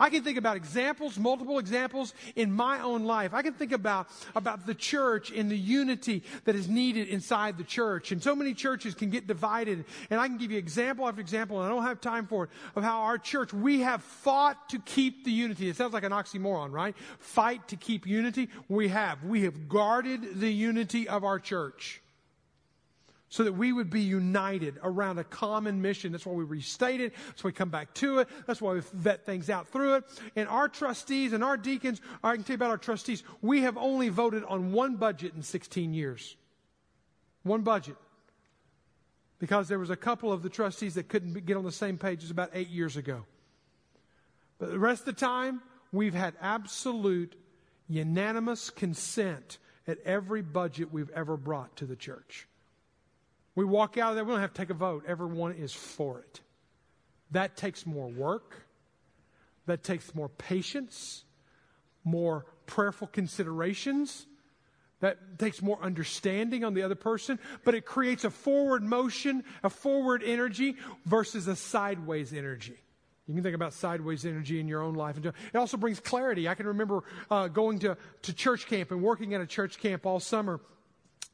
[0.00, 3.34] I can think about examples, multiple examples in my own life.
[3.34, 4.06] I can think about,
[4.36, 8.12] about the church and the unity that is needed inside the church.
[8.12, 9.84] And so many churches can get divided.
[10.10, 12.50] And I can give you example after example, and I don't have time for it,
[12.76, 15.68] of how our church, we have fought to keep the unity.
[15.68, 16.96] It sounds like an oxymoron, right?
[17.18, 18.50] Fight to keep unity.
[18.68, 19.24] We have.
[19.24, 22.02] We have guarded the unity of our church
[23.28, 26.12] so that we would be united around a common mission.
[26.12, 27.12] That's why we restate it.
[27.26, 28.28] That's why we come back to it.
[28.46, 30.04] That's why we vet things out through it.
[30.34, 33.76] And our trustees and our deacons, I can tell you about our trustees, we have
[33.76, 36.36] only voted on one budget in 16 years.
[37.42, 37.96] One budget.
[39.38, 42.24] Because there was a couple of the trustees that couldn't get on the same page
[42.24, 43.24] as about eight years ago.
[44.58, 45.62] But the rest of the time,
[45.92, 47.36] we've had absolute
[47.88, 52.47] unanimous consent at every budget we've ever brought to the church.
[53.58, 55.02] We walk out of there, we don't have to take a vote.
[55.08, 56.40] Everyone is for it.
[57.32, 58.54] That takes more work.
[59.66, 61.24] That takes more patience,
[62.04, 64.28] more prayerful considerations.
[65.00, 69.70] That takes more understanding on the other person, but it creates a forward motion, a
[69.70, 72.78] forward energy versus a sideways energy.
[73.26, 75.16] You can think about sideways energy in your own life.
[75.16, 76.48] And it also brings clarity.
[76.48, 80.06] I can remember uh, going to, to church camp and working at a church camp
[80.06, 80.60] all summer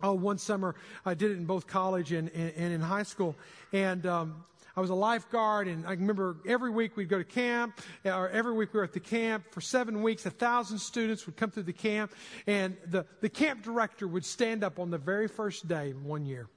[0.04, 0.74] Oh, one summer
[1.06, 3.34] I did it in both college and, and, and in high school.
[3.72, 4.44] And um,
[4.76, 8.52] I was a lifeguard, and I remember every week we'd go to camp, or every
[8.52, 9.44] week we were at the camp.
[9.50, 12.12] For seven weeks, a thousand students would come through the camp,
[12.46, 16.48] and the, the camp director would stand up on the very first day one year,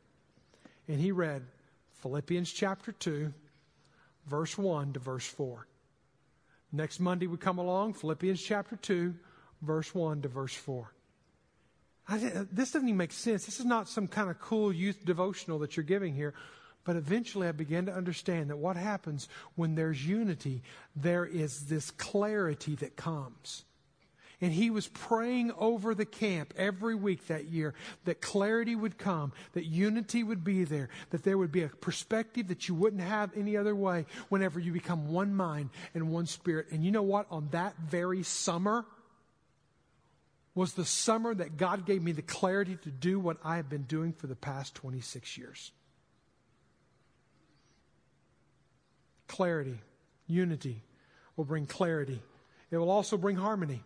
[0.89, 1.41] and he read
[2.01, 3.33] Philippians chapter 2,
[4.25, 5.65] verse 1 to verse 4.
[6.73, 9.15] Next Monday we come along, Philippians chapter 2,
[9.61, 10.91] verse 1 to verse 4.
[12.07, 13.45] I, uh, this doesn't even make sense.
[13.45, 16.33] This is not some kind of cool youth devotional that you're giving here.
[16.83, 20.63] But eventually I began to understand that what happens when there's unity,
[20.95, 23.65] there is this clarity that comes.
[24.39, 27.73] And he was praying over the camp every week that year
[28.05, 32.47] that clarity would come, that unity would be there, that there would be a perspective
[32.49, 36.67] that you wouldn't have any other way whenever you become one mind and one spirit.
[36.71, 37.25] And you know what?
[37.31, 38.85] On that very summer
[40.57, 43.83] was the summer that God gave me the clarity to do what I have been
[43.83, 45.71] doing for the past 26 years.
[49.27, 49.77] clarity,
[50.25, 50.81] unity
[51.35, 52.21] will bring clarity.
[52.71, 53.83] It will also bring harmony.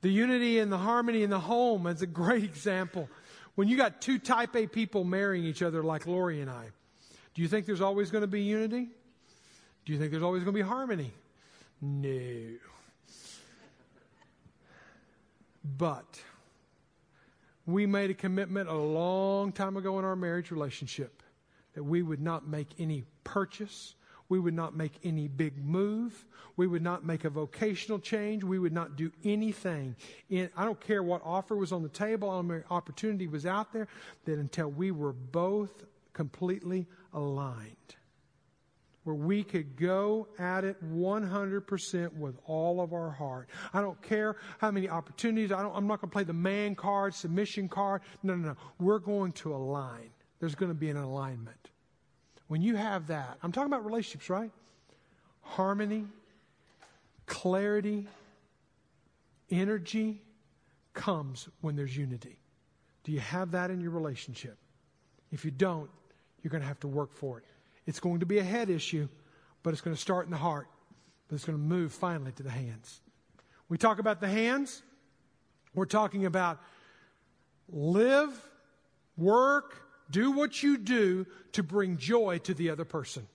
[0.00, 3.08] The unity and the harmony in the home is a great example.
[3.54, 6.68] When you got two type A people marrying each other like Lori and I,
[7.34, 8.88] do you think there's always going to be unity?
[9.84, 11.12] Do you think there's always going to be harmony?
[11.80, 12.58] No.
[15.76, 16.20] But
[17.66, 21.22] we made a commitment a long time ago in our marriage relationship
[21.74, 23.94] that we would not make any purchase.
[24.30, 26.24] We would not make any big move.
[26.56, 28.42] We would not make a vocational change.
[28.42, 29.96] We would not do anything.
[30.30, 32.30] In, I don't care what offer was on the table,
[32.70, 33.88] opportunity was out there,
[34.24, 37.96] that until we were both completely aligned.
[39.08, 43.48] Where we could go at it 100% with all of our heart.
[43.72, 45.50] I don't care how many opportunities.
[45.50, 48.02] I am not going to play the man card, submission card.
[48.22, 48.56] No, no, no.
[48.78, 50.10] We're going to align.
[50.40, 51.70] There's going to be an alignment.
[52.48, 54.50] When you have that, I'm talking about relationships, right?
[55.40, 56.04] Harmony,
[57.24, 58.06] clarity,
[59.50, 60.20] energy
[60.92, 62.36] comes when there's unity.
[63.04, 64.58] Do you have that in your relationship?
[65.32, 65.88] If you don't,
[66.42, 67.46] you're going to have to work for it.
[67.88, 69.08] It's going to be a head issue,
[69.62, 70.68] but it's going to start in the heart,
[71.26, 73.00] but it's going to move finally to the hands.
[73.70, 74.82] We talk about the hands,
[75.72, 76.60] we're talking about
[77.66, 78.30] live,
[79.16, 83.26] work, do what you do to bring joy to the other person.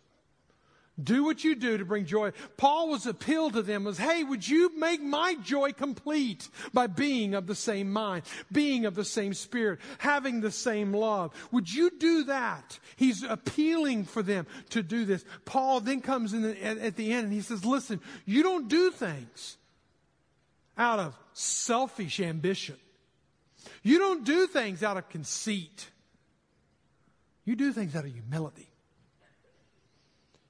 [1.02, 2.34] Do what you do to bring joy.
[2.56, 7.34] Paul was appeal to them was, hey, would you make my joy complete by being
[7.34, 11.34] of the same mind, being of the same spirit, having the same love?
[11.52, 12.78] Would you do that?
[12.96, 15.26] He's appealing for them to do this.
[15.46, 18.68] Paul then comes in the, at, at the end and he says, listen, you don't
[18.68, 19.58] do things
[20.78, 22.76] out of selfish ambition.
[23.82, 25.90] You don't do things out of conceit.
[27.46, 28.70] You do things out of humility.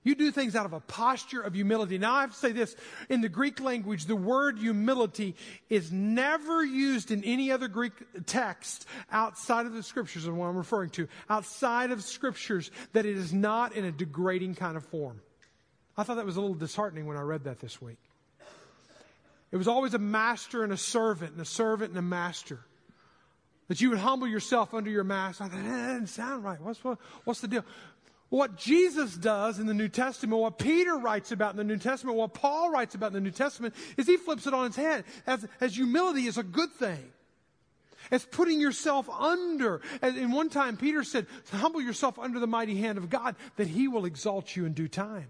[0.04, 1.98] You do things out of a posture of humility.
[1.98, 2.76] Now, I have to say this
[3.10, 5.36] in the Greek language, the word humility
[5.70, 7.94] is never used in any other Greek
[8.26, 13.16] text outside of the scriptures, and what I'm referring to, outside of scriptures, that it
[13.16, 15.22] is not in a degrading kind of form.
[15.96, 18.00] I thought that was a little disheartening when I read that this week.
[19.52, 22.60] It was always a master and a servant, and a servant and a master.
[23.70, 25.46] That you would humble yourself under your master.
[25.46, 26.60] I thought, that doesn't sound right.
[26.60, 27.64] What's, what, what's the deal?
[28.34, 32.18] What Jesus does in the New Testament, what Peter writes about in the New Testament,
[32.18, 35.04] what Paul writes about in the New Testament, is he flips it on its head.
[35.28, 37.12] As, as humility is a good thing.
[38.10, 39.82] As putting yourself under.
[40.02, 43.68] As in one time, Peter said, humble yourself under the mighty hand of God, that
[43.68, 45.28] he will exalt you in due time.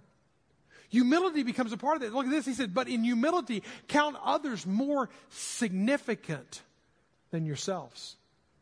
[0.88, 2.14] Humility becomes a part of that.
[2.14, 2.46] Look at this.
[2.46, 6.62] He said, but in humility, count others more significant
[7.32, 8.16] than yourselves.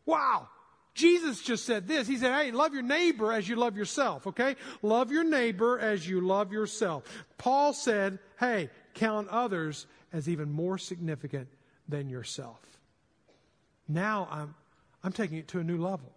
[0.07, 0.47] Wow.
[0.93, 2.07] Jesus just said this.
[2.07, 4.55] He said, Hey, love your neighbor as you love yourself, okay?
[4.81, 7.03] Love your neighbor as you love yourself.
[7.37, 11.47] Paul said, Hey, count others as even more significant
[11.87, 12.59] than yourself.
[13.87, 14.55] Now I'm,
[15.03, 16.11] I'm taking it to a new level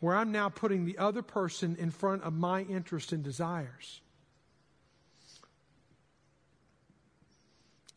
[0.00, 4.00] where I'm now putting the other person in front of my interest and desires.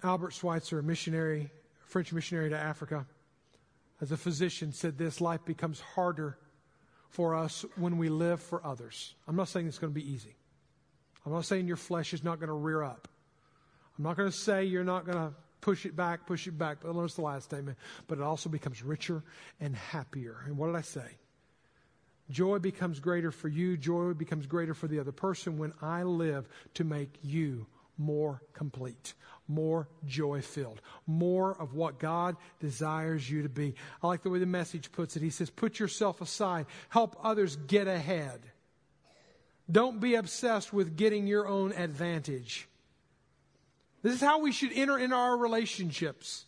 [0.04, 1.50] Albert Schweitzer, a missionary,
[1.88, 3.08] French missionary to Africa,
[4.02, 6.38] as a physician, said this life becomes harder
[7.10, 9.16] for us when we live for others.
[9.28, 10.36] I'm not saying it's going to be easy.
[11.26, 13.08] I'm not saying your flesh is not going to rear up.
[13.98, 16.80] I'm not going to say you're not going to push it back, push it back.
[16.82, 17.78] But notice the last statement.
[18.08, 19.24] But it also becomes richer
[19.60, 20.44] and happier.
[20.46, 21.08] And what did I say?
[22.30, 23.78] Joy becomes greater for you.
[23.78, 27.68] Joy becomes greater for the other person when I live to make you
[27.98, 29.14] more complete,
[29.48, 33.76] more joy filled, more of what God desires you to be.
[34.02, 35.22] I like the way the message puts it.
[35.22, 38.42] He says, Put yourself aside, help others get ahead.
[39.72, 42.68] Don't be obsessed with getting your own advantage.
[44.04, 46.46] This is how we should enter into our relationships.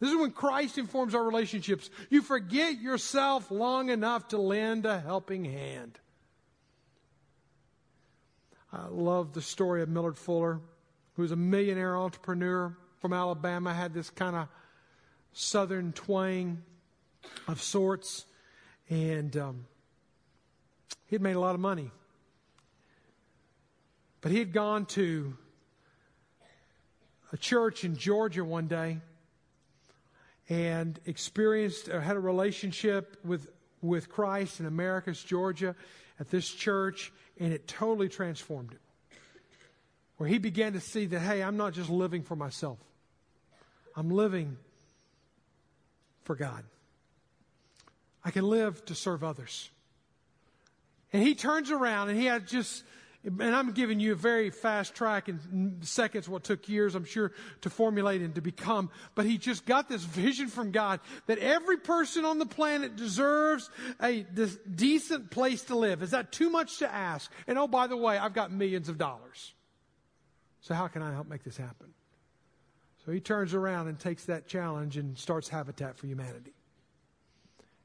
[0.00, 1.88] This is when Christ informs our relationships.
[2.10, 5.98] You forget yourself long enough to lend a helping hand.
[8.72, 10.60] I love the story of Millard Fuller,
[11.16, 14.48] who was a millionaire entrepreneur from Alabama, had this kind of
[15.32, 16.62] southern twang
[17.48, 18.26] of sorts,
[18.88, 19.66] and um,
[21.06, 21.90] he'd made a lot of money.
[24.20, 25.36] But he had gone to
[27.32, 28.98] a church in Georgia one day
[30.48, 33.48] and experienced or had a relationship with,
[33.82, 35.74] with Christ in Americus Georgia,
[36.18, 38.78] at this church, and it totally transformed him.
[40.16, 42.78] Where he began to see that, hey, I'm not just living for myself,
[43.94, 44.56] I'm living
[46.24, 46.64] for God.
[48.24, 49.70] I can live to serve others.
[51.12, 52.82] And he turns around and he had just
[53.26, 57.32] and I'm giving you a very fast track in seconds, what took years, I'm sure,
[57.62, 58.88] to formulate and to become.
[59.16, 63.68] But he just got this vision from God that every person on the planet deserves
[64.00, 66.04] a decent place to live.
[66.04, 67.32] Is that too much to ask?
[67.48, 69.54] And oh, by the way, I've got millions of dollars.
[70.66, 71.94] So how can I help make this happen?
[73.04, 76.54] So he turns around and takes that challenge and starts Habitat for Humanity.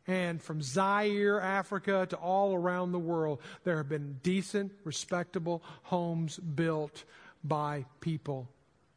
[0.07, 6.37] And from Zaire, Africa, to all around the world, there have been decent, respectable homes
[6.39, 7.03] built
[7.43, 8.49] by people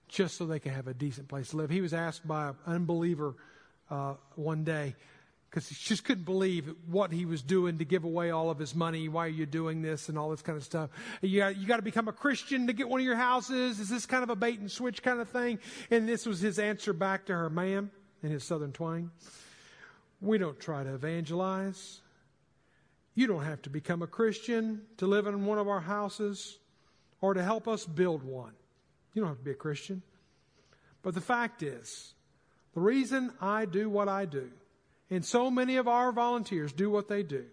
[0.09, 1.69] just so they can have a decent place to live.
[1.69, 3.35] He was asked by an unbeliever
[3.91, 4.97] uh, one day
[5.55, 8.75] because he just couldn't believe what he was doing to give away all of his
[8.75, 9.09] money.
[9.09, 10.91] Why are you doing this and all this kind of stuff?
[11.23, 13.79] You got, you got to become a Christian to get one of your houses.
[13.79, 15.61] Is this kind of a bait and switch kind of thing?
[15.93, 17.93] And this was his answer back to her, ma'am,
[18.25, 19.13] in his southern twang.
[20.21, 22.01] We don't try to evangelize.
[23.15, 26.59] You don't have to become a Christian to live in one of our houses
[27.21, 28.55] or to help us build one.
[29.13, 30.03] You don't have to be a Christian.
[31.05, 32.15] But the fact is,
[32.75, 34.51] the reason I do what I do,
[35.11, 37.45] and so many of our volunteers do what they do,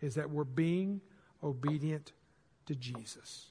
[0.00, 1.00] is that we're being
[1.42, 2.12] obedient
[2.66, 3.46] to Jesus.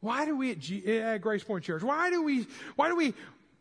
[0.00, 1.82] Why do we at, G- eh, at Grace Point Church?
[1.82, 2.46] Why do we?
[2.76, 3.14] Why do we?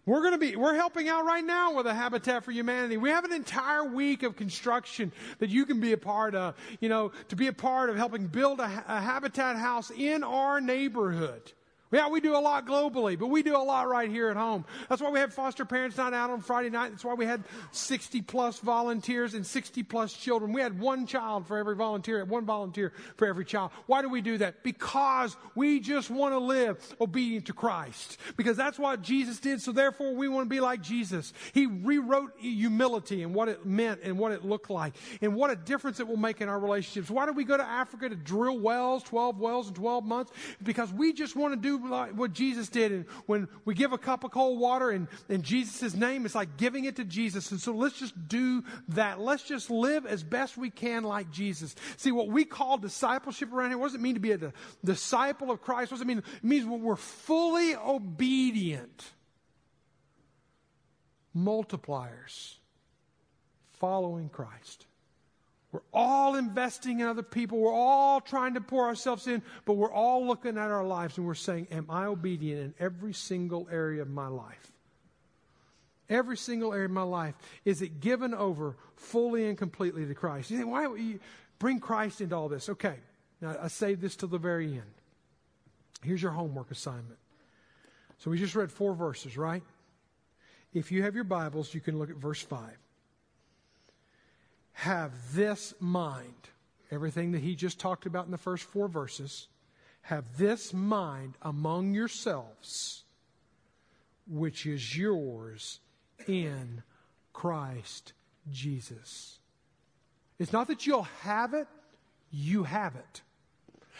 [0.05, 2.97] We're going to be, we're helping out right now with a Habitat for Humanity.
[2.97, 6.89] We have an entire week of construction that you can be a part of, you
[6.89, 11.53] know, to be a part of helping build a, a Habitat house in our neighborhood.
[11.93, 14.65] Yeah, we do a lot globally, but we do a lot right here at home.
[14.89, 16.89] That's why we had foster parents night out on Friday night.
[16.89, 20.53] That's why we had 60 plus volunteers and 60 plus children.
[20.53, 23.69] We had one child for every volunteer, one volunteer for every child.
[23.85, 24.63] Why do we do that?
[24.63, 28.17] Because we just want to live obedient to Christ.
[28.37, 31.31] Because that's what Jesus did, so therefore we want to be like Jesus.
[31.53, 35.55] He rewrote humility and what it meant and what it looked like and what a
[35.55, 37.11] difference it will make in our relationships.
[37.11, 40.31] Why do we go to Africa to drill wells, 12 wells in 12 months?
[40.63, 42.91] Because we just want to do like what Jesus did.
[42.91, 46.57] And when we give a cup of cold water in, in Jesus' name, it's like
[46.57, 47.51] giving it to Jesus.
[47.51, 49.19] And so let's just do that.
[49.19, 51.75] Let's just live as best we can like Jesus.
[51.97, 54.53] See, what we call discipleship around here, what does it mean to be a
[54.83, 55.91] disciple of Christ?
[55.91, 56.19] What does it mean?
[56.19, 59.11] It means when we're fully obedient.
[61.35, 62.55] Multipliers
[63.79, 64.85] following Christ.
[65.73, 67.57] We're all investing in other people.
[67.57, 71.25] We're all trying to pour ourselves in, but we're all looking at our lives and
[71.25, 74.71] we're saying, Am I obedient in every single area of my life?
[76.09, 77.33] Every single area of my life.
[77.65, 80.51] Is it given over fully and completely to Christ?
[80.51, 81.19] You think, why would you
[81.57, 82.69] bring Christ into all this?
[82.69, 82.97] Okay,
[83.41, 84.93] now I saved this till the very end.
[86.03, 87.17] Here's your homework assignment.
[88.19, 89.63] So we just read four verses, right?
[90.71, 92.77] If you have your Bibles, you can look at verse 5
[94.73, 96.49] have this mind.
[96.91, 99.47] Everything that he just talked about in the first four verses.
[100.01, 103.03] Have this mind among yourselves,
[104.27, 105.79] which is yours
[106.27, 106.83] in
[107.31, 108.13] Christ
[108.51, 109.39] Jesus.
[110.39, 111.67] It's not that you'll have it,
[112.31, 113.21] you have it.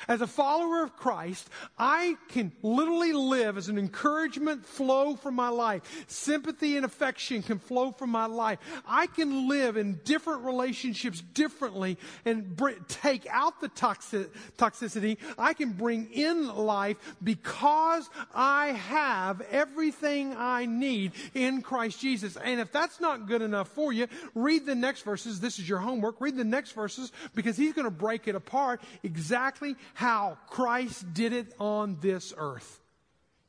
[0.07, 5.49] As a follower of Christ, I can literally live as an encouragement flow from my
[5.49, 6.05] life.
[6.07, 8.59] Sympathy and affection can flow from my life.
[8.87, 15.17] I can live in different relationships differently and br- take out the toxic- toxicity.
[15.37, 22.37] I can bring in life because I have everything I need in Christ Jesus.
[22.37, 25.39] And if that's not good enough for you, read the next verses.
[25.39, 26.19] This is your homework.
[26.19, 31.33] Read the next verses because he's going to break it apart exactly how Christ did
[31.33, 32.79] it on this earth.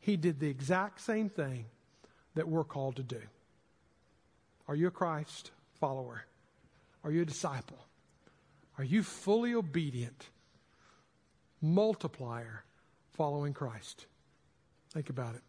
[0.00, 1.66] He did the exact same thing
[2.34, 3.20] that we're called to do.
[4.68, 6.24] Are you a Christ follower?
[7.02, 7.78] Are you a disciple?
[8.78, 10.30] Are you fully obedient?
[11.64, 12.64] multiplier
[13.12, 14.06] following Christ.
[14.92, 15.42] Think about it.